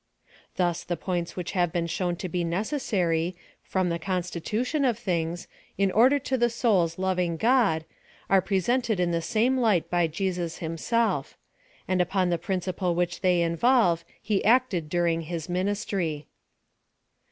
Thus 0.55 0.83
tiie 0.83 0.99
points 0.99 1.35
which 1.35 1.51
have 1.51 1.71
been 1.71 1.85
shown 1.85 2.15
to 2.15 2.27
be 2.27 2.43
necessary, 2.43 3.35
from 3.61 3.89
the 3.89 3.99
constitution 3.99 4.83
of 4.83 4.97
things, 4.97 5.47
hi 5.79 5.91
order 5.91 6.17
to 6.17 6.39
the 6.39 6.49
soul's 6.49 6.97
loving 6.97 7.37
God, 7.37 7.85
are 8.27 8.41
presented 8.41 8.99
in 8.99 9.11
the 9.11 9.21
same 9.21 9.59
light 9.59 9.91
by 9.91 10.07
Jesus 10.07 10.57
himself; 10.57 11.37
and 11.87 12.01
upon 12.01 12.31
the 12.31 12.39
principle 12.39 12.95
which 12.95 13.21
they 13.21 13.43
involve, 13.43 14.03
he 14.19 14.43
acted 14.43 14.89
during 14.89 15.21
his 15.21 15.47
ministry. 15.47 16.25